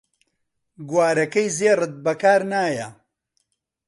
[0.89, 2.87] گوارەکەی زێڕت بەکار نایە